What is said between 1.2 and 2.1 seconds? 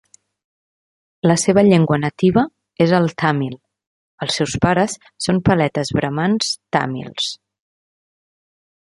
La seva llengua